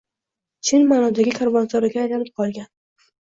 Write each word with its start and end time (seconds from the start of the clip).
Chin 0.69 0.87
maʼnodagi 0.93 1.35
karvonsaroyga 1.35 2.01
aylanib 2.05 2.31
qolgan 2.41 2.69